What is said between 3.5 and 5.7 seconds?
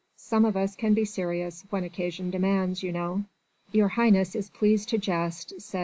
"Your Highness is pleased to jest,"